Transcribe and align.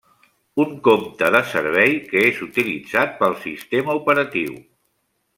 Un 0.61 0.69
compte 0.87 1.27
de 1.35 1.41
servei 1.49 1.93
que 2.07 2.23
és 2.29 2.39
utilitzat 2.47 3.13
pel 3.19 3.35
sistema 3.47 3.99
operatiu. 4.03 4.57